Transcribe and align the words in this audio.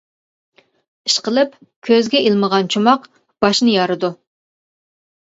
ئىشقىلىپ 1.09 1.53
كۆزگە 1.91 2.23
ئىلمىغان 2.31 2.75
چوماق، 2.77 3.09
باشنى 3.47 3.81
يارىدۇ. 3.81 4.15